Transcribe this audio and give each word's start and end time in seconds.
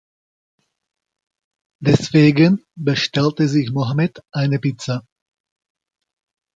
Deswegen 1.79 2.65
bestellte 2.75 3.47
sich 3.47 3.69
Mohammed 3.71 4.23
eine 4.31 4.57
Pizza. 4.57 5.05